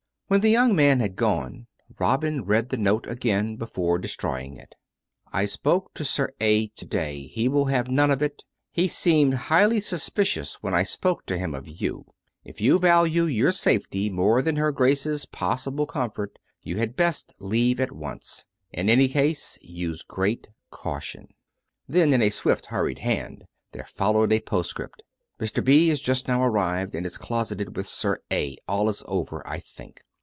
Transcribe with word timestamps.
When 0.31 0.39
the 0.39 0.49
young 0.49 0.73
man 0.77 1.01
had 1.01 1.17
gone 1.17 1.67
Robin 1.99 2.45
read 2.45 2.69
the 2.69 2.77
note 2.77 3.05
again 3.05 3.57
before 3.57 3.99
destroying 3.99 4.55
it." 4.55 4.75
I 5.33 5.43
spoke 5.45 5.93
to 5.95 6.05
Sir 6.05 6.31
A. 6.39 6.67
to 6.67 6.85
day. 6.85 7.23
He 7.23 7.49
will 7.49 7.65
have 7.65 7.89
none 7.89 8.09
of 8.09 8.21
it. 8.21 8.45
He 8.71 8.87
seemed 8.87 9.33
liighly 9.33 9.83
suspicious 9.83 10.63
when 10.63 10.73
I 10.73 10.83
spoke 10.83 11.25
to 11.25 11.37
him 11.37 11.53
of 11.53 11.67
you. 11.67 12.05
If 12.45 12.61
you 12.61 12.79
value 12.79 13.25
your 13.25 13.51
safety 13.51 14.09
more 14.09 14.41
than 14.41 14.55
her 14.55 14.71
Grace's 14.71 15.25
possible 15.25 15.85
com 15.85 16.09
350 16.09 16.39
COME 16.39 16.41
RACK! 16.45 16.45
COME 16.47 16.47
ROPE! 16.47 16.57
fort, 16.63 16.63
you 16.63 16.77
had 16.77 16.95
best 16.95 17.41
leave 17.41 17.81
at 17.81 17.91
once. 17.91 18.47
In 18.71 18.89
any 18.89 19.09
case, 19.09 19.59
use 19.61 20.01
great 20.01 20.47
caution." 20.69 21.27
Then, 21.89 22.13
in 22.13 22.21
a 22.21 22.29
swift, 22.29 22.67
hurried 22.67 22.99
hand 22.99 23.43
there 23.73 23.83
followed 23.83 24.31
a 24.31 24.39
post 24.39 24.69
script:" 24.69 25.03
Mr. 25.41 25.61
B. 25.61 25.89
is 25.89 25.99
just 25.99 26.29
now 26.29 26.41
arrived, 26.41 26.95
and 26.95 27.05
is 27.05 27.17
closeted 27.17 27.75
with 27.75 27.85
Sir 27.87 28.19
A. 28.31 28.55
All 28.65 28.87
is 28.87 29.03
over, 29.07 29.45
I 29.45 29.59
think." 29.59 30.03